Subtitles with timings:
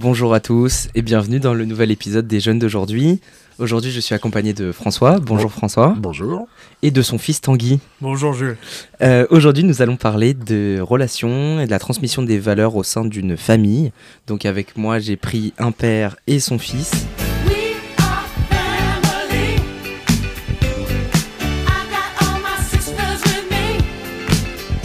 [0.00, 3.20] Bonjour à tous et bienvenue dans le nouvel épisode des Jeunes d'aujourd'hui.
[3.58, 5.18] Aujourd'hui, je suis accompagné de François.
[5.20, 5.94] Bonjour François.
[5.98, 6.48] Bonjour.
[6.80, 7.80] Et de son fils Tanguy.
[8.00, 8.56] Bonjour Jules.
[9.02, 13.04] Euh, Aujourd'hui, nous allons parler de relations et de la transmission des valeurs au sein
[13.04, 13.92] d'une famille.
[14.26, 16.92] Donc avec moi, j'ai pris un père et son fils.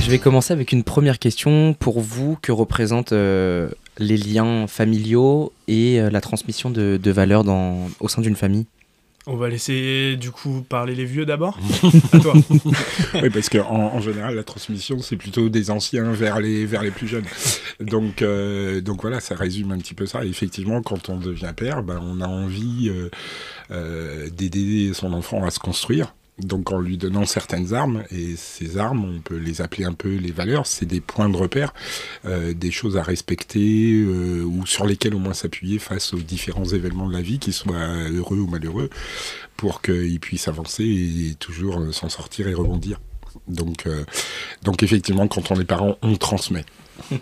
[0.02, 2.38] Je vais commencer avec une première question pour vous.
[2.42, 8.08] Que représentent euh, les liens familiaux et euh, la transmission de, de valeurs dans, au
[8.08, 8.66] sein d'une famille
[9.28, 11.58] On va laisser du coup parler les vieux d'abord.
[12.14, 12.34] à toi.
[13.22, 16.92] Oui, parce qu'en en, général, la transmission, c'est plutôt des anciens vers les, vers les
[16.92, 17.26] plus jeunes.
[17.80, 20.26] Donc, euh, donc voilà, ça résume un petit peu ça.
[20.26, 23.10] Et effectivement, quand on devient père, ben, on a envie euh,
[23.72, 26.14] euh, d'aider son enfant à se construire.
[26.40, 30.16] Donc en lui donnant certaines armes, et ces armes, on peut les appeler un peu
[30.16, 31.74] les valeurs, c'est des points de repère,
[32.26, 36.66] euh, des choses à respecter, euh, ou sur lesquelles au moins s'appuyer face aux différents
[36.66, 38.90] événements de la vie, qu'ils soient heureux ou malheureux,
[39.56, 43.00] pour qu'ils puissent avancer et toujours euh, s'en sortir et rebondir.
[43.48, 43.88] Donc,
[44.64, 46.66] donc effectivement, quand on est parent, on transmet.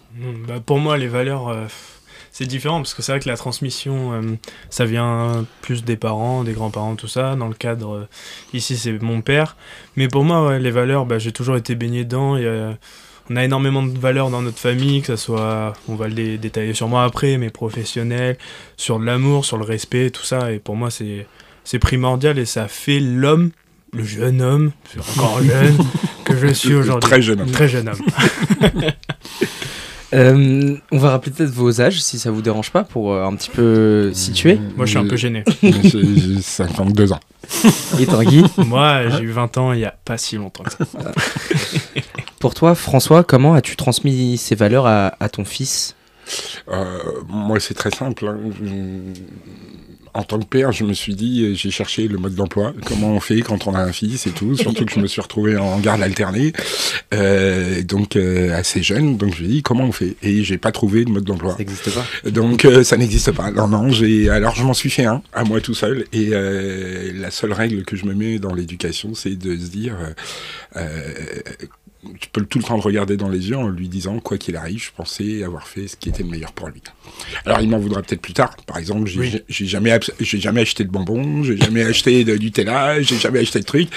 [0.47, 1.67] Bah, pour moi, les valeurs,
[2.35, 4.21] c'est différent parce que c'est vrai que la transmission, euh,
[4.71, 7.35] ça vient plus des parents, des grands-parents, tout ça.
[7.35, 8.07] Dans le cadre, euh,
[8.53, 9.55] ici, c'est mon père.
[9.95, 12.35] Mais pour moi, ouais, les valeurs, bah, j'ai toujours été baigné dedans.
[12.35, 12.73] Et, euh,
[13.29, 16.37] on a énormément de valeurs dans notre famille, que ce soit, on va le dé-
[16.37, 18.37] détailler sur moi après, mais professionnel,
[18.77, 20.51] sur l'amour, sur le respect, tout ça.
[20.51, 23.51] Et pour moi, c'est primordial et ça fait l'homme,
[23.93, 24.71] le jeune homme,
[25.15, 25.77] encore jeune,
[26.25, 27.09] que je suis aujourd'hui.
[27.09, 27.51] Très jeune homme.
[27.51, 28.01] Très jeune homme.
[30.13, 33.35] Euh, On va rappeler peut-être vos âges si ça vous dérange pas pour euh, un
[33.35, 34.59] petit peu situer.
[34.75, 35.43] Moi, je suis un peu gêné.
[35.63, 37.19] J'ai j'ai 52 ans.
[37.99, 40.85] Et Tanguy Moi, j'ai eu 20 ans il y a pas si longtemps que ça.
[42.39, 45.95] Pour toi, François, comment as-tu transmis ces valeurs à, à ton fils?
[46.69, 48.27] Euh, moi, c'est très simple.
[48.27, 48.37] hein.
[50.13, 53.13] En tant que père, je me suis dit, euh, j'ai cherché le mode d'emploi, comment
[53.13, 54.55] on fait quand on a un fils et tout.
[54.55, 56.53] Surtout que je me suis retrouvé en garde alternée,
[57.13, 59.17] euh, donc euh, assez jeune.
[59.17, 60.15] Donc je me suis dit, comment on fait?
[60.21, 61.53] Et j'ai pas trouvé de mode d'emploi.
[61.53, 62.29] Ça n'existe pas?
[62.29, 63.51] Donc euh, ça n'existe pas.
[63.51, 63.89] Non, non.
[63.89, 66.05] J'ai alors je m'en suis fait un à moi tout seul.
[66.13, 69.95] Et euh, la seule règle que je me mets dans l'éducation, c'est de se dire.
[72.19, 74.55] Tu peux tout le temps le regarder dans les yeux en lui disant, quoi qu'il
[74.55, 76.81] arrive, je pensais avoir fait ce qui était le meilleur pour lui.
[77.45, 78.55] Alors il m'en voudra peut-être plus tard.
[78.65, 79.41] Par exemple, j'ai Oui.
[79.67, 83.59] jamais, abs- j'ai jamais acheté de bonbons, j'ai jamais acheté de Nutella, j'ai jamais acheté
[83.59, 83.89] de trucs,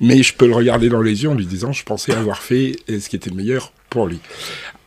[0.00, 2.76] mais je peux le regarder dans les yeux en lui disant, je pensais avoir fait
[2.90, 4.18] euh, ce qui était le meilleur pour lui.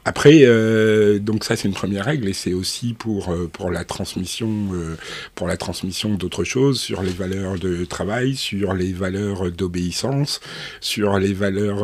[0.07, 3.83] Après, euh, donc ça c'est une première règle et c'est aussi pour euh, pour la
[3.83, 4.95] transmission euh,
[5.35, 10.39] pour la transmission d'autres choses sur les valeurs de travail, sur les valeurs d'obéissance,
[10.79, 11.81] sur les valeurs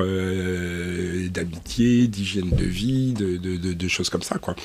[1.31, 4.56] d'amitié, d'hygiène de vie, de, choses comme ça quoi.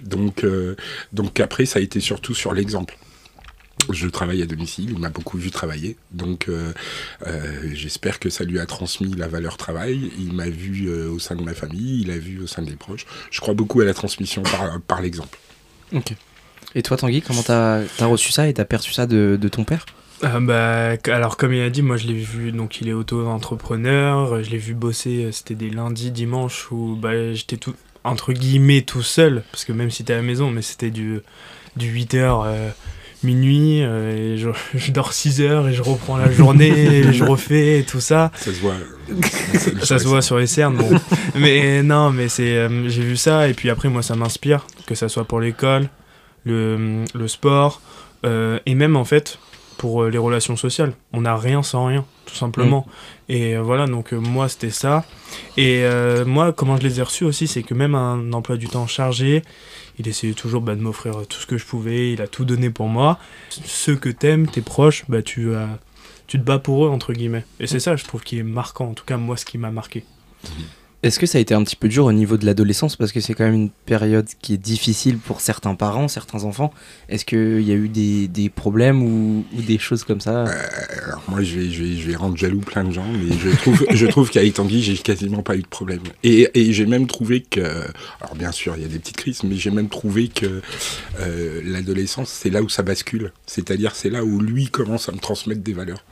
[0.00, 0.46] Donc
[1.12, 2.96] donc après ça a été surtout sur l'exemple.
[3.90, 6.72] Je travaille à domicile, il m'a beaucoup vu travailler, donc euh,
[7.26, 10.12] euh, j'espère que ça lui a transmis la valeur travail.
[10.18, 12.76] Il m'a vu euh, au sein de ma famille, il a vu au sein des
[12.76, 13.06] proches.
[13.30, 15.38] Je crois beaucoup à la transmission par, par l'exemple.
[15.92, 16.14] Ok.
[16.74, 19.64] Et toi, Tanguy, comment t'as as reçu ça et t'as perçu ça de, de ton
[19.64, 19.84] père?
[20.22, 24.44] Ah bah, alors comme il a dit, moi je l'ai vu, donc il est auto-entrepreneur,
[24.44, 29.02] je l'ai vu bosser, c'était des lundis, dimanches où bah, j'étais tout, entre guillemets tout
[29.02, 31.20] seul, parce que même si t'es à la maison, mais c'était du,
[31.74, 32.72] du 8h,
[33.24, 37.24] minuit, euh, et je, je dors 6 heures et je reprends la journée, et je
[37.24, 38.30] refais et tout ça.
[38.36, 38.74] Ça se voit.
[39.82, 40.90] Ça se voit sur les cernes, bon.
[41.34, 44.94] mais non, mais c'est, euh, j'ai vu ça et puis après moi ça m'inspire, que
[44.94, 45.88] ça soit pour l'école,
[46.44, 47.80] le, le sport
[48.24, 49.38] euh, et même en fait
[49.76, 50.92] pour euh, les relations sociales.
[51.12, 52.86] On n'a rien sans rien, tout simplement.
[53.28, 55.04] Et euh, voilà, donc euh, moi c'était ça.
[55.56, 55.84] Et
[56.26, 59.42] moi comment je les ai reçus aussi, c'est que même un emploi du temps chargé,
[59.98, 62.70] il essayait toujours bah, de m'offrir tout ce que je pouvais, il a tout donné
[62.70, 63.18] pour moi.
[63.48, 65.50] Ceux que t'aimes, tes proches, bah tu
[66.26, 68.86] tu te bats pour eux entre guillemets et c'est ça je trouve qui est marquant
[68.86, 70.04] en tout cas moi ce qui m'a marqué
[71.02, 72.94] Est-ce que ça a été un petit peu dur au niveau de l'adolescence?
[72.94, 76.72] Parce que c'est quand même une période qui est difficile pour certains parents, certains enfants.
[77.08, 80.44] Est-ce qu'il y a eu des, problèmes ou, des choses comme ça?
[81.04, 84.54] Alors moi, je vais, rendre jaloux plein de gens, mais je trouve, je trouve qu'avec
[84.54, 86.02] Tanguy, j'ai quasiment pas eu de problème.
[86.22, 87.60] Et, et j'ai même trouvé que,
[88.20, 90.62] alors bien sûr, il y a des petites crises, mais j'ai même trouvé que
[91.18, 93.32] euh, l'adolescence, c'est là où ça bascule.
[93.46, 96.04] C'est-à-dire, c'est là où lui commence à me transmettre des valeurs.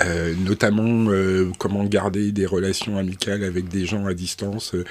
[0.00, 4.84] Euh, notamment euh, comment garder des relations amicales avec des gens à distance, euh,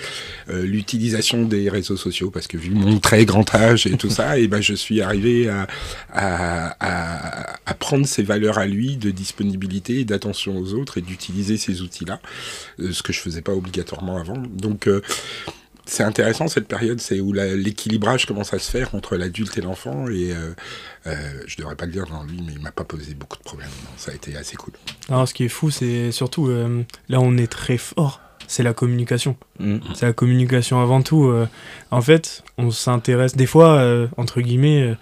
[0.50, 4.38] euh, l'utilisation des réseaux sociaux, parce que vu mon très grand âge et tout ça,
[4.39, 5.68] et ben je suis arrivé à,
[6.12, 11.01] à, à, à prendre ces valeurs à lui de disponibilité et d'attention aux autres et
[11.01, 12.19] d'utiliser ces outils-là,
[12.80, 14.38] euh, ce que je faisais pas obligatoirement avant.
[14.38, 15.01] Donc euh,
[15.88, 20.07] c'est intéressant cette période, c'est où l'équilibrage commence à se faire entre l'adulte et l'enfant.
[20.10, 20.54] Et euh,
[21.07, 21.16] euh,
[21.48, 23.69] je devrais pas le dire dans lui, mais il m'a pas posé beaucoup de problèmes.
[23.86, 24.74] Non, ça a été assez cool.
[25.10, 28.22] Alors, ce qui est fou, c'est surtout euh, là, on est très fort.
[28.48, 29.36] C'est la communication.
[29.60, 29.78] Mm.
[29.95, 31.25] C'est la communication avant tout.
[31.25, 31.48] euh.
[31.92, 34.95] en fait, on s'intéresse des fois, euh, entre guillemets, euh,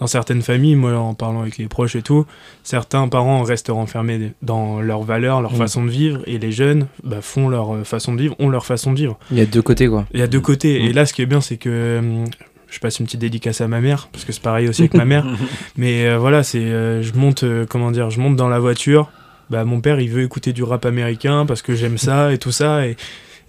[0.00, 2.26] dans certaines familles, moi en parlant avec les proches et tout,
[2.62, 5.56] certains parents restent renfermés dans leurs valeurs, leur Mm.
[5.56, 8.64] façon de vivre, et les jeunes bah, font leur euh, façon de vivre, ont leur
[8.66, 9.18] façon de vivre.
[9.30, 10.06] Il y a deux côtés, quoi.
[10.14, 10.78] Il y a deux côtés.
[10.80, 10.86] Mm.
[10.86, 12.24] Et là, ce qui est bien, c'est que hum,
[12.70, 15.04] je passe une petite dédicace à ma mère, parce que c'est pareil aussi avec ma
[15.04, 15.26] mère.
[15.76, 19.10] Mais euh, voilà, c'est, euh, je monte, euh, comment dire, je monte dans la voiture.
[19.50, 22.52] Bah, mon père, il veut écouter du rap américain parce que j'aime ça et tout
[22.52, 22.86] ça.
[22.86, 22.96] Et,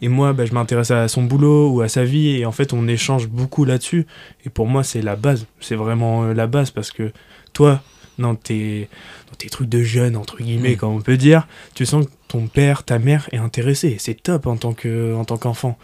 [0.02, 2.30] et moi, bah, je m'intéresse à son boulot ou à sa vie.
[2.38, 4.06] Et en fait, on échange beaucoup là-dessus.
[4.46, 5.46] Et pour moi, c'est la base.
[5.60, 7.12] C'est vraiment euh, la base parce que
[7.54, 7.82] toi,
[8.18, 8.90] dans tes,
[9.30, 10.78] dans tes trucs de jeune, entre guillemets, Mm.
[10.78, 13.96] comme on peut dire, tu sens que ton père, ta mère est intéressé.
[14.00, 15.78] C'est top en tant que, en tant qu'enfant.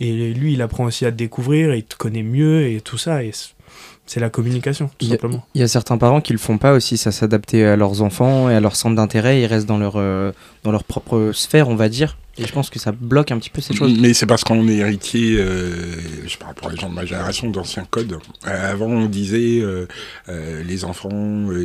[0.00, 3.22] Et lui, il apprend aussi à te découvrir, il te connaît mieux et tout ça.
[3.22, 3.30] Et
[4.06, 5.44] c'est la communication, tout Il y a- simplement.
[5.54, 8.50] Il y a certains parents qui le font pas aussi, ça s'adapter à leurs enfants
[8.50, 10.32] et à leur centre d'intérêt, ils restent dans leur, euh,
[10.64, 12.16] dans leur propre sphère, on va dire.
[12.38, 13.98] Et je pense que ça bloque un petit peu ces choses.
[14.00, 15.96] Mais c'est parce qu'on est héritier, euh,
[16.26, 18.18] je parle pour les gens de ma génération, d'anciens codes.
[18.46, 19.86] Euh, avant, on disait euh,
[20.64, 21.10] les enfants,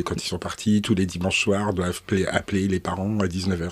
[0.04, 3.70] quand ils sont partis, tous les dimanches soirs, doivent appeler, appeler les parents à 19h.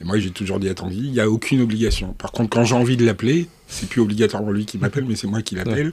[0.00, 2.12] Et moi, j'ai toujours dit à Tanguy, il n'y a aucune obligation.
[2.12, 5.26] Par contre, quand j'ai envie de l'appeler, c'est plus obligatoirement lui qui m'appelle, mais c'est
[5.26, 5.92] moi qui l'appelle.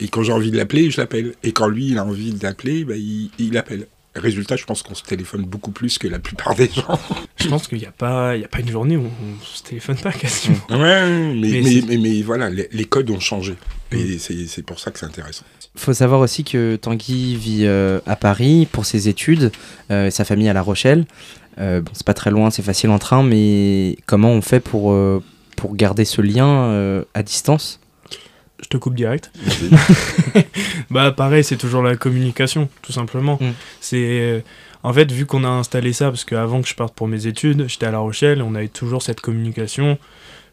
[0.00, 1.34] Et quand j'ai envie de l'appeler, je l'appelle.
[1.42, 3.86] Et quand lui, il a envie de l'appeler, bah, il, il appelle.
[4.14, 6.98] Résultat, je pense qu'on se téléphone beaucoup plus que la plupart des gens.
[7.38, 9.62] Je pense qu'il n'y a, pas- il y a pas une journée où on se
[9.62, 10.58] téléphone pas quasiment.
[10.70, 13.54] Ouais, mais, Mais mais, c'est- mais, mais voilà, les, les codes ont changé.
[13.90, 13.96] Mm.
[13.96, 15.44] Et c'est c'est pour ça que c'est intéressant.
[15.76, 19.50] faut savoir aussi que Tanguy vit euh, à Paris pour ses études,
[19.90, 21.06] euh, sa famille à La Rochelle.
[21.58, 24.92] Euh, bon, c'est pas très loin, c'est facile en train, mais comment on fait pour,
[24.92, 25.22] euh,
[25.56, 27.78] pour garder ce lien euh, à distance?
[28.62, 29.30] Je te coupe direct.
[30.90, 33.38] Bah pareil, c'est toujours la communication, tout simplement.
[33.40, 33.50] Mm.
[33.80, 34.40] C'est euh,
[34.82, 37.66] en fait vu qu'on a installé ça parce qu'avant que je parte pour mes études,
[37.66, 39.98] j'étais à La Rochelle, on avait toujours cette communication.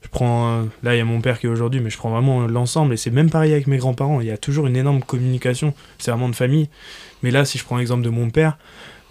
[0.02, 2.48] Je prends là il y a mon père qui est aujourd'hui, mais je prends vraiment
[2.48, 4.22] l'ensemble et c'est même pareil avec mes grands-parents.
[4.22, 5.74] Il y a toujours une énorme communication.
[5.98, 6.70] C'est vraiment de famille.
[7.22, 8.58] Mais là, si je prends l'exemple de mon père,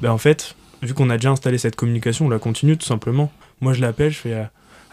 [0.01, 3.31] ben en fait, vu qu'on a déjà installé cette communication, on la continue tout simplement.
[3.61, 4.45] Moi, je l'appelle, je fais euh,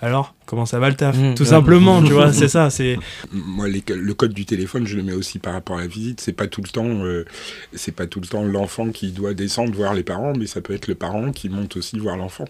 [0.01, 1.49] alors comment ça va le taf, Mm, tout ouais.
[1.49, 2.99] simplement, tu vois, c'est ça, c'est
[3.31, 6.21] Moi, les- le code du téléphone, je le mets aussi par rapport à la visite.
[6.21, 7.25] C'est pas tout le temps, euh,
[7.73, 10.73] c'est pas tout le temps l'enfant qui doit descendre voir les parents, mais ça peut
[10.73, 12.45] être le parent qui monte aussi voir l'enfant.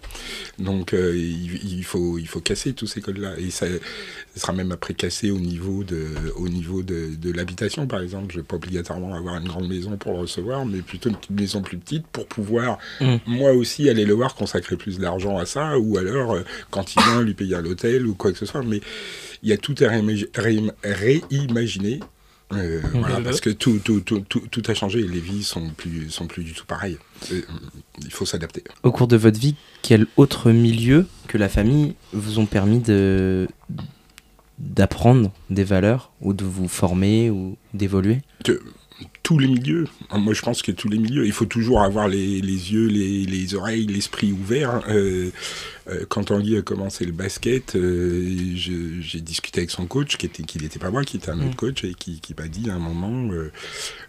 [0.59, 3.33] Donc, euh, il, il faut, il faut casser tous ces codes-là.
[3.37, 3.65] Et ça,
[4.35, 8.33] ça sera même après cassé au niveau de, au niveau de, de l'habitation, par exemple.
[8.33, 11.31] Je vais pas obligatoirement avoir une grande maison pour le recevoir, mais plutôt une petite
[11.39, 13.15] maison plus petite pour pouvoir Mm.
[13.27, 17.01] moi aussi aller le voir, consacrer plus d'argent à ça, ou alors euh, quand il
[17.01, 18.63] vient lui payer à l'hôtel ou quoi que ce soit.
[18.63, 18.81] Mais
[19.43, 21.99] il y a tout à réimagi- réim- réimaginer.
[22.53, 23.23] euh, voilà, Mhm.
[23.23, 26.27] parce que tout, tout, tout, tout, tout a changé et les vies sont plus, sont
[26.27, 26.97] plus du tout pareilles.
[27.31, 27.41] Euh,
[28.03, 28.63] Il faut s'adapter.
[28.83, 33.47] Au cours de votre vie, quel autre milieu que la famille vous ont permis de
[34.59, 38.21] d'apprendre des valeurs ou de vous former ou d'évoluer?
[39.25, 42.41] Tous les milieux, moi je pense que tous les milieux, il faut toujours avoir les,
[42.41, 44.83] les yeux, les, les oreilles, l'esprit ouvert.
[44.87, 45.31] Euh,
[45.87, 48.23] euh, quand Tanguy a commencé le basket, euh,
[48.55, 51.47] j'ai discuté avec son coach, qui était, qui n'était pas moi, qui était un Mm.
[51.47, 53.51] autre coach, et qui, qui m'a dit à un moment, euh,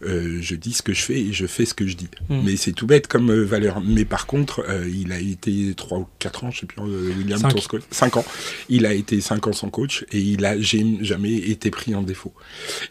[0.04, 2.08] euh, je dis ce que je fais et je fais ce que je dis.
[2.30, 2.40] Mm.
[2.44, 3.80] Mais c'est tout bête comme valeur.
[3.82, 7.54] Mais par contre, il a été 3 ou 4 ans, je sais plus, William, Cinq.
[7.54, 8.24] ton coach, 5 ans.
[8.68, 12.32] Il a été 5 ans son coach et il a jamais été pris en défaut.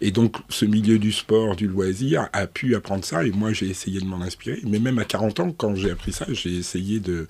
[0.02, 3.26] Et donc, ce milieu du sport, du loisir, a pu apprendre ça.
[3.26, 4.60] Et moi, j'ai essayé de m'en inspirer.
[4.64, 7.28] Mais même à 40 ans, quand j'ai appris ça, j'ai essayé de,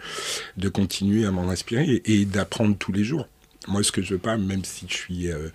[0.69, 3.27] continuer à m'en inspirer et d'apprendre tous les jours.
[3.67, 5.49] Moi, ce que je veux pas, même si je suis, euh,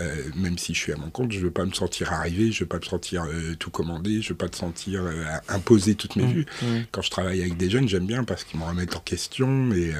[0.00, 2.60] euh, même si je suis à mon compte, je veux pas me sentir arrivé, je
[2.60, 5.02] veux pas me sentir euh, tout commandé, je veux pas te sentir
[5.48, 6.46] imposer toutes mes vues.
[6.92, 9.92] Quand je travaille avec des jeunes, j'aime bien parce qu'ils me remettent en question et,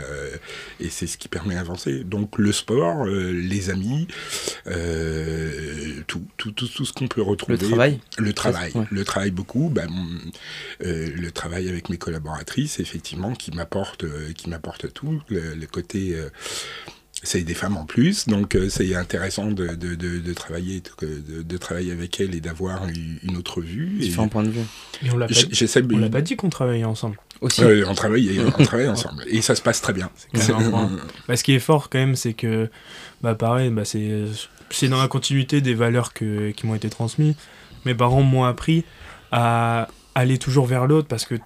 [0.80, 2.04] et c'est ce qui permet d'avancer.
[2.04, 4.06] Donc le sport, les amis,
[6.06, 7.56] tout, tout, tout, tout ce qu'on peut retrouver.
[7.58, 8.86] Le travail Le travail, Ouais.
[8.90, 9.68] le travail beaucoup.
[9.68, 10.18] Bah, mon-
[10.80, 15.20] le travail avec mes collaboratrices, effectivement, qui m'apporte, qui m'apporte tout.
[15.28, 16.16] Le, le côté,
[17.22, 21.42] c'est des femmes en plus, donc euh, c'est intéressant de, de, de, de travailler, de,
[21.42, 23.96] de travailler avec elles et d'avoir une autre vue.
[23.98, 24.60] Et Différents points de vue.
[25.02, 25.26] Et on l'a
[26.08, 27.18] pas, dit qu'on travaillait ensemble.
[27.40, 27.62] Aussi.
[27.86, 30.10] On travaille, on travaille ensemble et ça se passe très bien.
[31.28, 32.70] Bah, ce qui est fort quand même, c'est que,
[33.22, 34.24] bah pareil, bah, c'est,
[34.70, 37.34] c'est dans la continuité des valeurs que, qui m'ont été transmises.
[37.84, 38.84] Mes parents m'ont appris
[39.32, 41.36] à aller toujours vers l'autre parce que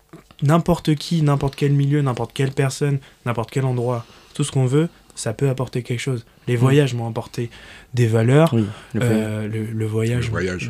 [0.43, 4.05] n'importe qui, n'importe quel milieu, n'importe quelle personne, n'importe quel endroit,
[4.35, 6.25] tout ce qu'on veut, ça peut apporter quelque chose.
[6.49, 7.49] Les voyages m'ont apporté
[7.95, 8.53] des valeurs.
[8.53, 9.23] Oui, le voyage.
[9.25, 10.25] Euh, le, le voyage.
[10.27, 10.69] Le voyage,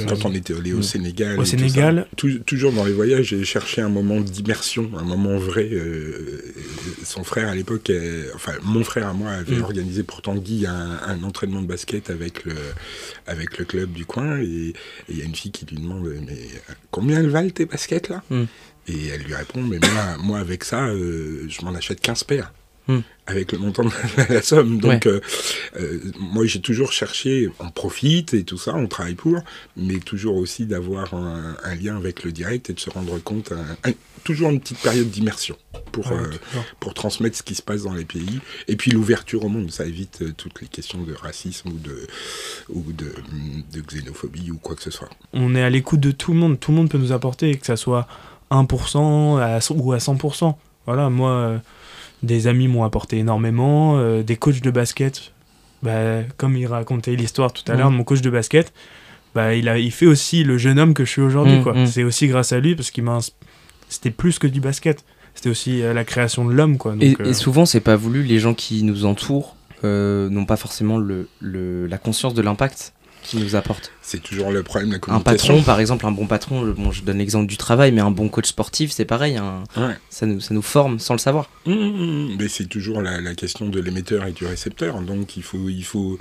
[0.00, 0.82] le euh, Quand on était allé au Mm.
[0.82, 1.30] Sénégal.
[1.38, 2.06] Au et tout ça, Sénégal.
[2.16, 5.68] tou- toujours dans les voyages, j'ai cherché un moment d'immersion, un moment vrai.
[5.72, 6.42] euh,
[7.04, 9.62] son frère à l'époque, euh, enfin mon frère à moi avait Mm.
[9.62, 12.54] organisé pour Tanguy un, un entraînement de basket avec le,
[13.26, 14.38] avec le club du coin.
[14.40, 14.72] Et
[15.08, 18.08] il y a une fille qui lui demande Mais euh, combien elles valent tes baskets
[18.08, 18.22] là?
[18.30, 18.42] Mm.
[18.88, 22.52] Et elle lui répond Mais moi, moi avec ça, euh, je m'en achète 15 paires.
[22.86, 22.98] Mm.
[23.26, 23.90] Avec le montant de
[24.34, 24.78] la somme.
[24.78, 25.20] Donc, euh,
[25.80, 29.38] euh, moi, j'ai toujours cherché, on profite et tout ça, on travaille pour,
[29.78, 33.52] mais toujours aussi d'avoir un, un lien avec le direct et de se rendre compte,
[33.52, 35.56] un- un- toujours une petite période d'immersion
[35.92, 38.40] pour, ouais, euh, pour transmettre ce qui se passe dans les pays.
[38.68, 42.06] Et puis l'ouverture au monde, ça évite toutes les questions de racisme ou de,
[42.68, 43.14] ou de,
[43.72, 45.08] de xénophobie ou quoi que ce soit.
[45.32, 46.60] on est à l'écoute de tout le monde.
[46.60, 48.06] Tout le monde peut nous apporter, que ça soit
[48.50, 50.54] 1% à, ou à 100%.
[50.86, 51.62] Voilà, moi,
[52.24, 53.98] des amis m'ont apporté énormément.
[53.98, 55.32] euh, des coachs de basket,
[55.82, 57.78] bah, comme il racontait l'histoire tout à Mhm.
[57.78, 58.72] l'heure de mon coach de basket,
[59.34, 61.56] bah, il, a, il fait aussi le jeune homme que je suis aujourd'hui.
[61.56, 61.74] Mhm, quoi.
[61.74, 61.86] mhm.
[61.86, 63.18] C'est aussi grâce à lui, parce qu'il m'a...
[63.88, 65.04] C'était plus que du basket.
[65.34, 66.78] C'était aussi euh, la création de l'homme.
[66.78, 66.92] quoi.
[66.92, 68.22] Donc, euh, et souvent, c'est pas voulu.
[68.22, 72.94] Les gens qui nous entourent euh, n'ont pas forcément le, le- la conscience de l'impact
[73.24, 73.90] qu'ils nous apportent.
[74.02, 75.54] C'est toujours le problème la Un communication.
[75.54, 78.28] patron, par exemple, un bon patron, bon, je donne l'exemple du travail, mais un bon
[78.28, 79.36] coach sportif, c'est pareil.
[79.36, 79.96] un- Ouais.
[80.10, 81.50] ça, nous, ça nous forme sans le savoir.
[81.66, 81.76] Mmh, mmh,
[82.32, 82.36] mmh.
[82.38, 85.00] Mais c'est toujours la, la question de l'émetteur et du récepteur.
[85.00, 86.18] Donc il faut, il faut.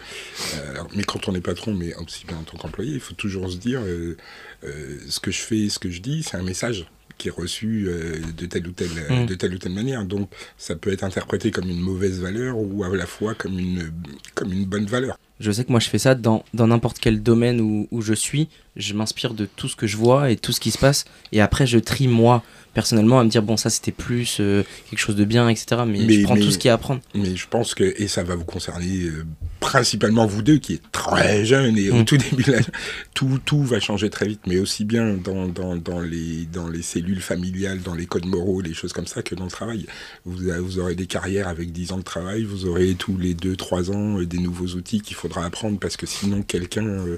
[0.56, 3.14] euh, alors, mais quand on est patron, mais aussi bien en tant qu'employé, il faut
[3.14, 4.18] toujours se dire euh,
[4.64, 6.86] euh, ce que je fais, ce que je dis, c'est un message
[7.20, 8.90] qui est reçu euh, de telle ou telle,
[9.28, 10.04] de telle ou telle manière.
[10.04, 13.92] Donc ça peut être interprété comme une mauvaise valeur ou à la fois comme une,
[14.34, 15.18] comme une bonne valeur.
[15.40, 18.50] Je sais que moi, je fais ça dans n'importe quel domaine où, où je suis.
[18.76, 21.06] Je m'inspire de tout ce que je vois et tout ce qui se passe.
[21.32, 25.00] Et après, je trie moi, personnellement, à me dire, bon, ça c'était plus euh, quelque
[25.00, 25.82] chose de bien, etc.
[25.88, 27.02] Mais, Mais- je prends mais- tout ce qu'il y a à apprendre.
[27.16, 29.26] Mais je pense que, et ça va vous concerner euh,
[29.60, 32.06] principalement vous deux, qui êtes très jeunes et au Mm.
[32.06, 32.60] tout début, la-
[33.14, 36.82] tout, tout va changer très vite, mais aussi bien dans, dans, dans, les, dans les
[36.82, 39.86] cellules familiales, dans les codes moraux, les choses comme ça, que dans le travail.
[40.26, 43.92] Vous, vous aurez des carrières avec 10 ans de travail, vous aurez tous les 2-3
[43.92, 47.18] ans euh, des nouveaux outils qu'il faudra apprendre, parce que sinon quelqu'un euh,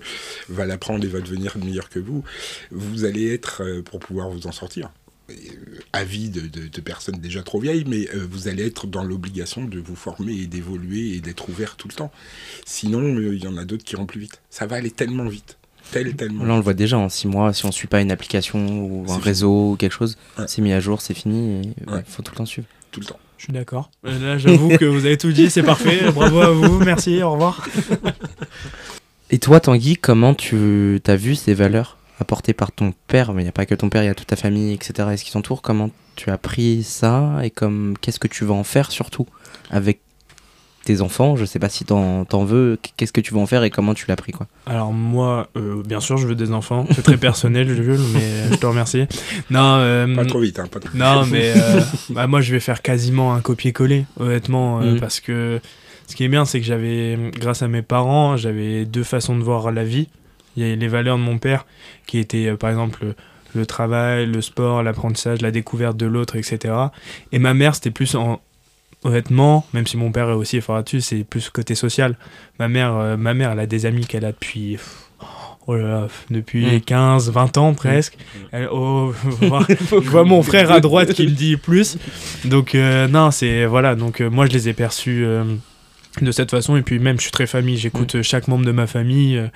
[0.50, 2.24] va l'apprendre et va devenir meilleur que vous.
[2.72, 4.90] Vous allez être, pour pouvoir vous en sortir,
[5.94, 9.64] avis de, de- de personnes déjà trop vieilles, mais euh, vous allez être dans l'obligation
[9.66, 12.12] de vous former et d'évoluer et d'être ouvert tout le temps.
[12.66, 14.42] Sinon, euh, il y en a d'autres qui iront plus vite.
[14.50, 15.58] Ça va aller tellement vite.
[15.92, 16.44] Tel, tellement.
[16.46, 17.54] Là, on le voit déjà en 6 mois.
[17.54, 19.22] Si on suit pas une application ou un fini.
[19.24, 20.46] réseau ou quelque chose, Ouais.
[20.48, 21.62] c'est mis à jour, c'est fini.
[21.88, 22.04] Il Ouais.
[22.08, 22.68] faut tout le temps suivre.
[22.92, 23.20] Tout le temps.
[23.38, 23.92] Je suis d'accord.
[24.06, 26.12] Euh, Là, j'avoue que vous avez tout dit, c'est parfait.
[26.16, 27.68] Bravo à vous, merci, au revoir.
[29.30, 31.95] Et toi, Tanguy, comment tu as vu ces valeurs?
[32.20, 34.16] Apportées par ton père Mais il n'y a pas que ton père, il y a
[34.16, 35.10] toute ta famille, etc.
[35.14, 35.62] Et ce qui t'entoure.
[35.62, 37.40] Comment tu as pris ça?
[37.44, 39.26] Et comme qu'est-ce que tu vas en faire surtout
[39.70, 40.00] avec
[40.86, 41.36] tes enfants?
[41.36, 42.78] Je sais pas si t'en t'en veux.
[42.96, 44.48] Qu'est-ce que tu vas en faire et comment tu l'as pris quoi?
[44.66, 46.86] Alors moi, euh, bien sûr, je veux des enfants.
[46.94, 49.06] C'est très personnel, Jules, mais euh, je te remercie.
[49.50, 51.82] Non, euh, Pas trop vite, hein, pas trop non, mais euh,
[52.12, 55.00] bah, moi, je vais faire quasiment un copier-coller, honnêtement, euh, Mhm.
[55.00, 55.60] parce que
[56.08, 59.42] ce qui est bien, c'est que j'avais, grâce à mes parents, j'avais deux façons de
[59.44, 60.08] voir la vie.
[60.58, 61.66] Il y a les valeurs de mon père,
[62.08, 63.16] qui étaient, euh, par exemple, le,
[63.56, 66.74] le travail, le sport, l'apprentissage, la découverte de l'autre, etc.
[67.32, 68.40] Et ma mère, c'était plus en
[69.04, 72.16] honnêtement, même si mon père est aussi fort là-dessus, c'est plus côté social.
[72.60, 74.78] Ma mère, euh, ma mère, elle a des amis qu'elle a depuis,
[75.68, 76.82] oh là là, depuis Mm.
[76.82, 78.18] 15, 20 ans presque.
[78.52, 81.98] Elle- oh, je vois- je vois mon frère à droite qui me dit plus.
[82.46, 83.94] Donc euh, non, c'est voilà.
[83.96, 85.24] Donc euh, moi, je les ai perçus.
[86.22, 88.72] De cette façon et puis même je suis très famille j'écoute euh, chaque membre de
[88.72, 89.48] ma famille euh,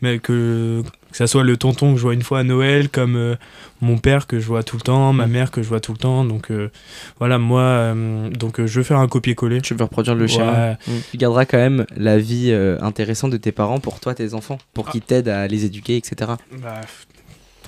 [0.00, 3.16] mais que que ça soit le tonton que je vois une fois à Noël comme
[3.16, 3.34] euh,
[3.80, 5.30] mon père que je vois tout le temps ma Mm.
[5.30, 6.70] mère que je vois tout le temps donc euh,
[7.18, 7.94] voilà moi
[8.32, 10.28] donc je veux faire un copier-coller Tu veux reproduire le Ouais.
[10.28, 10.92] schéma Mm.
[11.10, 14.88] Tu garderas quand même la vie intéressante de tes parents pour toi, tes enfants, pour
[14.90, 16.32] qu'ils t'aident à les éduquer, etc.
[16.62, 16.80] Bah,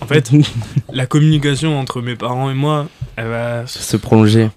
[0.01, 0.31] en fait
[0.93, 4.51] la communication entre mes parents et moi elle va Se prolonger.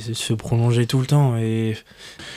[0.00, 1.76] Se prolonger tout le temps et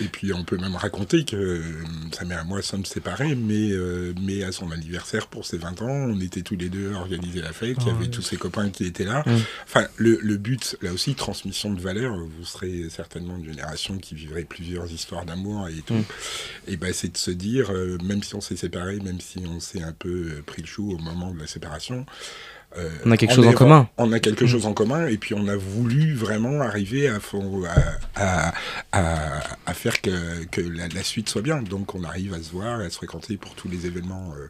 [0.02, 1.64] Et puis on peut même raconter que euh,
[2.12, 5.82] sa mère et moi sommes séparés, mais, euh, mais à son anniversaire pour ses 20
[5.82, 8.38] ans, on était tous les deux à organiser la fête, il y avait tous ses
[8.38, 9.24] copains qui étaient là.
[9.64, 14.16] Enfin, le, le but, là aussi, transmission de valeurs, vous serez certainement une génération qui
[14.16, 16.04] vivrait plusieurs histoires d'amour et tout.
[16.68, 19.60] Et ben c'est de se dire, euh, même si on s'est séparés, même si on
[19.60, 22.06] s'est un peu pris le chou au moment de la séparation,
[22.78, 23.90] euh, On a quelque chose en commun.
[23.98, 24.48] On a quelque Mm.
[24.48, 27.64] chose en commun et puis on a voulu vraiment arriver à, fon-
[28.16, 28.54] à, à,
[28.92, 31.62] à- à faire que, que la, la suite soit bien.
[31.62, 34.48] Donc on arrive à se voir, à se fréquenter pour tous les événements, euh,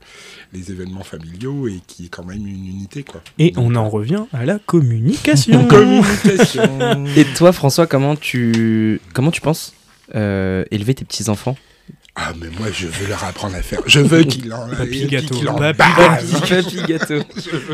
[0.53, 3.22] les événements familiaux et qui est quand même une unité quoi.
[3.38, 7.05] et Donc, on en revient à la communication Communication.
[7.15, 9.74] Et toi, François, comment tu, comment tu penses
[10.15, 11.55] euh, élever tes petits-enfants?
[12.17, 13.81] Ah, mais moi, je veux leur apprendre à faire.
[13.86, 15.36] Je veux qu'ils en, Papy gâteau.
[15.77, 17.22] Papy gâteau.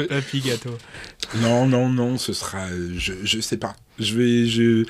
[0.09, 0.77] Papy gâteau.
[1.35, 2.67] Non, non, non, ce sera.
[2.97, 3.75] Je, je sais pas.
[3.99, 4.47] Je vais.
[4.47, 4.85] Je,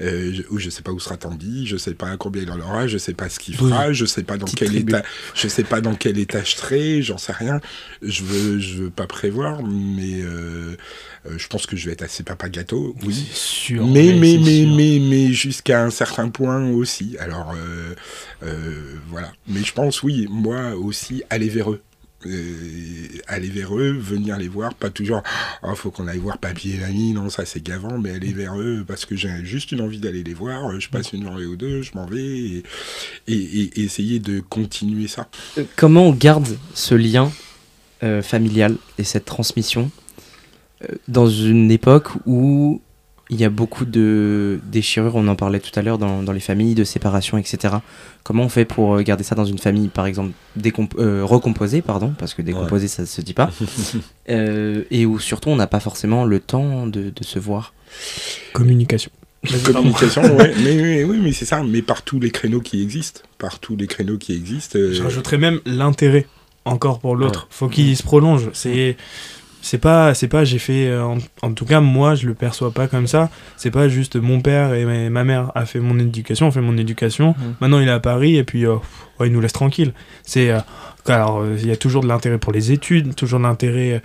[0.00, 2.58] euh, je, ou je sais pas où sera Tanguy, je sais pas combien il en
[2.60, 4.92] aura, je sais pas ce qu'il fera, je sais pas dans Petite quel tribu.
[4.92, 5.02] état.
[5.34, 7.60] Je sais pas dans quel état je serai, j'en sais rien.
[8.02, 10.76] Je veux, je veux pas prévoir, mais euh,
[11.26, 13.14] euh, je pense que je vais être assez papa gâteau, oui.
[13.32, 13.86] Sûr.
[13.86, 14.74] Mais, mais, mais, sûr.
[14.76, 17.16] mais, mais, jusqu'à un certain point aussi.
[17.18, 17.94] Alors, euh,
[18.44, 19.32] euh, voilà.
[19.46, 21.82] Mais je pense, oui, moi aussi, aller vers eux.
[22.26, 25.22] Euh, aller vers eux, venir les voir, pas toujours,
[25.62, 28.58] oh, faut qu'on aille voir papy et mamie, non, ça c'est gavant, mais aller vers
[28.58, 31.56] eux parce que j'ai juste une envie d'aller les voir, je passe une journée ou
[31.56, 32.62] deux, je m'en vais
[33.28, 35.28] et, essayer de continuer ça.
[35.76, 37.32] Comment on garde ce lien
[38.02, 39.90] euh, familial et cette transmission
[40.82, 42.80] euh, dans une époque où
[43.30, 46.40] il y a beaucoup de déchirures, on en parlait tout à l'heure dans, dans les
[46.40, 47.76] familles, de séparation, etc.
[48.22, 51.80] Comment on fait pour euh, garder ça dans une famille, par exemple, décomp- euh, recomposée,
[51.80, 53.50] pardon, parce que décomposée, ça se dit pas,
[54.28, 57.72] euh, et où surtout on n'a pas forcément le temps de, de se voir
[58.52, 59.10] Communication.
[59.64, 63.20] Communication, ouais, mais, mais- oui, mais c'est ça, mais par tous les créneaux qui existent,
[63.38, 64.78] par tous les créneaux qui existent.
[64.78, 66.26] euh, Je rajouterais même l'intérêt
[66.64, 67.46] encore pour l'autre.
[67.50, 68.48] Faut qu'il se prolonge.
[68.54, 68.96] C'est
[69.64, 72.70] c'est pas c'est pas j'ai fait euh, en, en tout cas moi je le perçois
[72.70, 73.30] pas comme ça.
[73.56, 76.60] C'est pas juste mon père et ma, ma mère a fait mon éducation, ont fait
[76.60, 77.28] mon éducation.
[77.38, 77.54] Mhm.
[77.60, 78.76] Maintenant il est à Paris et puis euh,
[79.18, 79.94] ouais, il nous laisse tranquille.
[80.22, 80.60] C'est euh,
[81.06, 84.02] alors euh, il y a toujours de l'intérêt pour les études, toujours de l'intérêt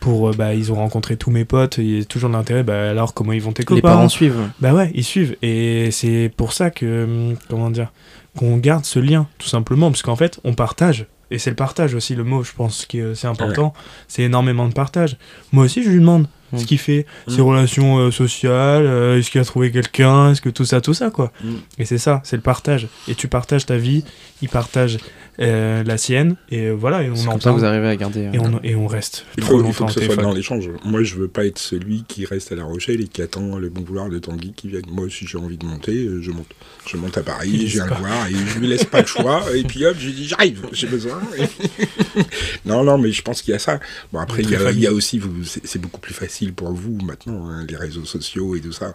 [0.00, 2.90] pour bah ils ont rencontré tous mes potes, il y a toujours de l'intérêt bah
[2.90, 4.50] alors comment ils vont tes copains Les parents suivent.
[4.60, 5.36] bah ouais, ils suivent.
[5.42, 7.92] Et c'est pour ça que, hum, comment dire,
[8.36, 9.90] qu'on garde ce lien, tout simplement.
[9.90, 11.06] Parce qu'en fait, on partage.
[11.30, 13.72] Et c'est le partage aussi, le mot, je pense que c'est important.
[14.08, 15.16] C'est énormément de partage.
[15.52, 16.58] Moi aussi, je lui demande Mm.
[16.58, 17.44] ce qu'il fait, ses Mm.
[17.44, 21.10] relations euh, sociales, euh, est-ce qu'il a trouvé quelqu'un, est-ce que tout ça, tout ça,
[21.10, 21.32] quoi.
[21.42, 21.54] Mm.
[21.78, 22.86] Et c'est ça, c'est le partage.
[23.08, 24.04] Et tu partages ta vie,
[24.42, 24.98] il partage
[25.40, 26.36] euh, la sienne.
[26.50, 28.26] Et euh, voilà, et on en comme ça que vous arrivez à garder.
[28.26, 30.16] euh, Et on, et on reste Il trop faut, il faut longtemps que ce soit
[30.22, 30.68] dans l'échange.
[30.84, 33.68] Moi, je veux pas être celui qui reste à La Rochelle et qui attend le
[33.68, 34.84] bon vouloir de Tanguy qui vienne.
[34.90, 36.46] Moi, si j'ai envie de monter, euh, je monte.
[36.88, 39.44] Je monte à Paris, je viens le voir et je lui laisse pas le choix.
[39.56, 41.20] Et puis hop, je dis j'arrive, j'ai besoin.
[42.64, 43.80] non, non, mais je pense qu'il y a ça.
[44.12, 44.96] Bon, après, il y, a- il y a famille.
[44.96, 45.20] aussi,
[45.64, 48.94] c'est beaucoup plus facile pour vous maintenant, hein, les réseaux sociaux et tout ça.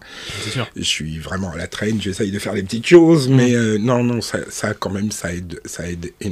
[0.50, 0.66] Sûr.
[0.74, 3.34] Je suis vraiment à la traîne, j'essaye de faire des petites choses, Mm.
[3.34, 6.31] mais euh, non, non, ça, ça quand même, ça aide, ça aide énormément.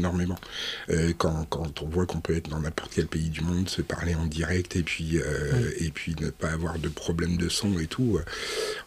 [0.90, 3.82] Euh, quand, quand on voit qu'on peut être dans n'importe quel pays du monde, se
[3.82, 5.84] parler en direct et puis, euh, Mm.
[5.84, 8.24] et puis ne pas avoir de problème de son et tout, euh,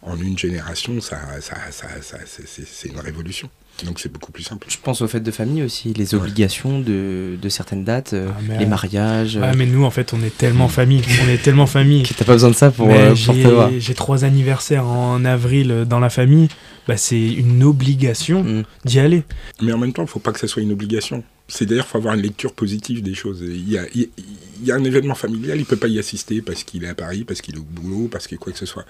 [0.02, 3.48] en une génération, ça, ça, ça, ça- c'est- une révolution.
[3.84, 4.68] Donc c'est beaucoup plus simple.
[4.70, 8.58] Je pense aux fêtes de famille aussi, les obligations de, de certaines dates, Ah, les
[8.58, 8.66] ouais.
[8.66, 9.36] mariages.
[9.42, 11.02] Ah, mais nous, en fait, on est tellement famille.
[11.24, 12.04] On est tellement famille.
[12.16, 13.70] T'as pas besoin de ça pour, euh, pour te voir.
[13.76, 16.48] j'ai trois anniversaires en avril dans la famille.
[16.86, 18.62] Bah, c'est une obligation Mm.
[18.84, 19.22] d'y aller.
[19.62, 21.03] Mais en même temps, il ne faut pas que ça soit une obligation.
[21.46, 23.42] C'est d'ailleurs, faut avoir une lecture positive des choses.
[23.42, 26.94] Il y a, un événement familial, il peut pas y assister parce qu'il est à
[26.94, 28.86] Paris, parce qu'il est au boulot, parce que quoi que ce soit.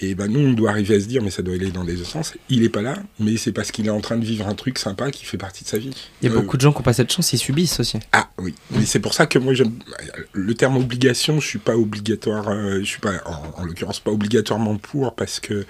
[0.00, 1.94] Et ben nous, on doit arriver à se dire, mais ça doit aller dans les
[1.94, 2.34] deux sens.
[2.48, 4.78] Il est pas là, mais c'est parce qu'il est en train de vivre un truc
[4.78, 5.90] sympa qui fait partie de sa vie.
[6.20, 7.98] Il y a Euh, beaucoup de gens qui n'ont pas cette chance, ils subissent aussi.
[8.12, 9.72] Ah oui, mais c'est pour ça que moi j'aime
[10.32, 11.38] le terme obligation.
[11.40, 15.38] Je suis pas obligatoire, euh, je suis pas en, en l'occurrence pas obligatoirement pour parce
[15.40, 15.64] que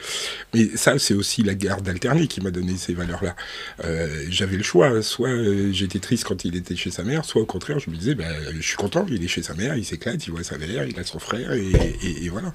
[0.55, 3.37] mais ça c'est aussi la garde alternée qui m'a donné ces valeurs-là.
[3.85, 5.31] Euh, J'avais le choix, soit
[5.73, 8.33] j'étais triste quand il était chez sa mère, soit au contraire je me disais ben,
[8.57, 10.99] je suis content, il est chez sa mère, il s'éclate, il voit sa mère, il
[10.99, 11.71] a son frère et,
[12.03, 12.53] et- et voilà.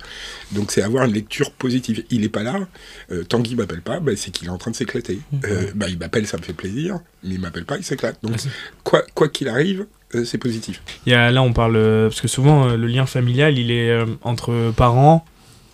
[0.51, 2.03] Donc c'est avoir une lecture positive.
[2.09, 2.55] Il est pas là,
[3.11, 5.19] euh, Tanguy m'appelle pas, c'est qu'il est en train de s'éclater.
[5.45, 8.17] Euh, ben, il m'appelle, ça me fait plaisir, mais il m'appelle pas, il s'éclate.
[8.23, 8.49] Donc Ah,
[8.83, 10.81] quoi quoi qu'il arrive, euh, c'est positif.
[11.05, 11.75] Il y a, là, on parle.
[11.75, 15.23] euh, parce que souvent, euh, le lien familial, il est euh, entre parents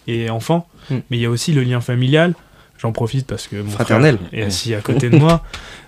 [0.07, 0.67] et enfants.
[0.89, 0.95] Mm.
[1.09, 2.33] Mais il y a aussi le lien familial.
[2.77, 4.17] J'en profite parce que mon Fraternel.
[4.17, 5.43] frère est assis à côté de moi.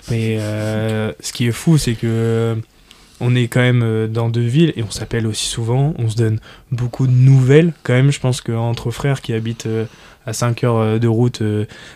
[0.10, 2.56] Mais euh, ce qui est fou, c'est que
[3.20, 5.94] on est quand même euh, dans deux villes et on s'appelle aussi souvent.
[5.98, 6.40] On se donne
[6.72, 7.74] beaucoup de nouvelles.
[7.84, 9.86] Quand même, je pense qu'entre frères qui habitent euh,
[10.26, 11.42] à 5 heures euh, de route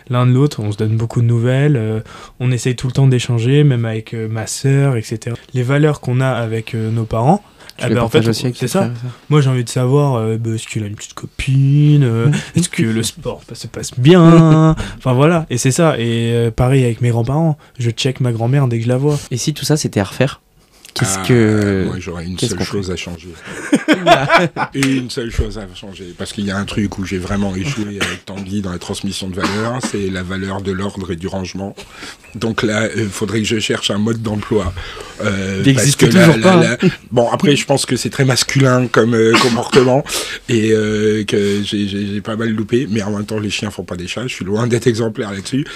[0.08, 2.02] l'un de l'autre, on se donne beaucoup de nouvelles.
[2.40, 5.36] on essaye tout le temps d'échanger, même avec ma sœur, etc.
[5.54, 7.42] Les valeurs qu'on a avec nos parents.
[7.78, 8.90] Tu ah ben, en partages fait, aussi avec c'est ça.
[9.30, 12.68] Moi, j'ai envie de savoir, euh, bah, est-ce qu'il a une petite copine euh, Est-ce
[12.68, 14.76] que le sport bah, se passe bien?
[14.98, 15.98] Enfin voilà, et c'est ça.
[15.98, 19.18] Et euh, pareil avec mes grands-parents, je check ma grand-mère dès que je la vois.
[19.30, 20.42] Et si tout ça c'était à refaire?
[20.94, 21.84] Qu'est-ce Ah, que.
[21.86, 23.28] Moi, j'aurais une seule chose à changer.
[24.74, 26.14] une seule chose à changer.
[26.16, 29.28] Parce qu'il y a un truc où j'ai vraiment échoué avec Tanguy dans la transmission
[29.28, 31.74] de valeurs, c'est la valeur de l'ordre et du rangement.
[32.34, 34.72] Donc là, il faudrait que je cherche un mode d'emploi
[35.24, 36.76] Euh, Il parce existe que toujours pas, hein.
[37.10, 40.04] Bon, après, je pense que c'est très masculin comme euh, comportement
[40.48, 42.86] et euh, que j'ai- pas mal loupé.
[42.90, 44.26] Mais en même temps, les chiens font pas des chats.
[44.26, 45.66] Je suis loin d'être exemplaire là-dessus.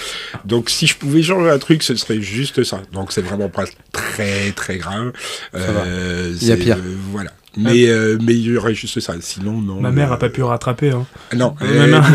[0.45, 2.81] Donc, si je pouvais changer un truc, ce serait juste ça.
[2.93, 5.13] Donc, c'est vraiment pas très très grave.
[5.55, 6.77] Euh, Il y a pire.
[6.77, 7.31] euh, voilà.
[7.59, 9.15] Mais, euh, mais il y aurait juste ça.
[9.21, 9.81] Sinon, non.
[9.81, 10.91] Ma mère euh, a pas pu rattraper.
[10.91, 11.07] Hein.
[11.35, 12.13] Non, Ma elle mère-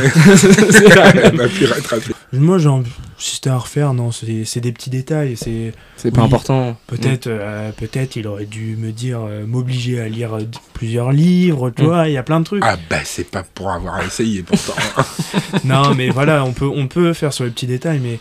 [1.23, 2.11] elle m'a pu rattraper.
[2.33, 2.81] Moi, genre,
[3.17, 5.35] si c'était à refaire, non, c'est c'est des petits détails.
[5.35, 6.77] C'est C'est pas important.
[6.87, 11.71] peut-être, euh, peut-être, il aurait dû me dire, euh, m'obliger à lire euh, plusieurs livres,
[11.71, 11.85] tu Mm.
[11.85, 12.07] vois.
[12.07, 12.63] Il y a plein de trucs.
[12.65, 14.73] Ah bah c'est pas pour avoir essayé pourtant.
[15.65, 18.19] Non, mais voilà, on peut, on peut faire sur les petits détails, mais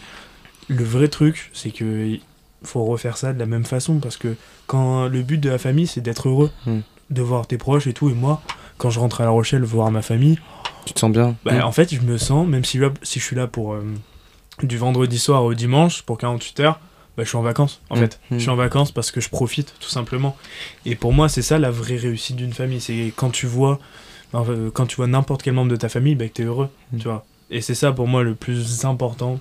[0.68, 2.16] le vrai truc, c'est que
[2.64, 4.35] faut refaire ça de la même façon, parce que
[4.66, 6.81] quand le but de la famille, c'est d'être heureux, Mm.
[7.11, 8.42] de voir tes proches et tout, et moi,
[8.77, 10.38] quand je rentre à La Rochelle voir ma famille,
[10.87, 11.62] Tu te sens bien bah, Mm.
[11.62, 13.85] en fait, je me sens, même si, si je suis là pour euh,
[14.62, 16.81] du vendredi soir au dimanche, pour 48 heures,
[17.16, 17.99] bah, je suis en vacances, en Mm.
[18.01, 18.21] fait.
[18.31, 20.37] Je suis en vacances parce que je profite, tout simplement.
[20.87, 23.79] Et pour moi, c'est ça la vraie réussite d'une famille, c'est quand tu vois,
[24.35, 26.99] euh, quand tu vois n'importe quel membre de ta famille, bah, que t'es heureux, Mm.
[26.99, 27.25] tu vois.
[27.51, 29.40] Et c'est ça pour moi le plus important.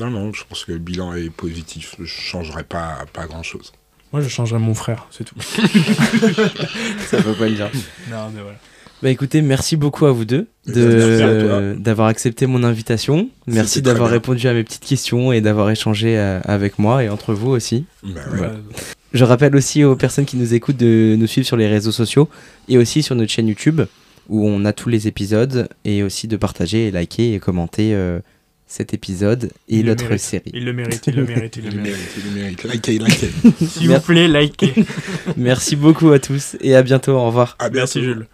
[0.00, 1.94] non non, je pense que le bilan est positif.
[1.98, 3.72] Je changerai pas pas grand chose.
[4.12, 5.34] Moi, je changerais mon frère, c'est tout.
[7.10, 7.70] Ça peut pas le dire.
[8.10, 8.56] non, mais voilà.
[9.02, 13.28] Bah écoutez, merci beaucoup à vous deux de d'avoir accepté mon invitation.
[13.46, 17.32] Merci d'avoir répondu à mes petites questions et d'avoir échangé euh, avec moi et entre
[17.32, 17.84] vous aussi.
[18.02, 18.36] Bah ouais.
[18.38, 18.54] Voilà.
[19.12, 22.28] Je rappelle aussi aux personnes qui nous écoutent de nous suivre sur les réseaux sociaux
[22.68, 23.82] et aussi sur notre chaîne YouTube
[24.28, 28.18] où on a tous les épisodes et aussi de partager et liker et commenter euh,
[28.66, 30.18] cet épisode et mérite.
[30.18, 30.50] série.
[30.52, 32.14] Il le mérite, il le mérite, il le mérite.
[32.18, 32.64] il le mérite.
[32.64, 33.30] Likez, likez.
[33.66, 34.74] S'il vous plaît, likez.
[35.36, 37.12] Merci beaucoup à tous et à bientôt.
[37.12, 37.56] Au revoir.
[37.58, 38.02] À Merci.
[38.02, 38.26] Jules.